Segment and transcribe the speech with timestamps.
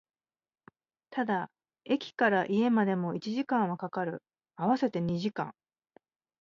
[1.11, 1.51] ただ、
[1.85, 4.23] 駅から家までも一時間は掛かる、
[4.55, 5.53] 合わせて二時間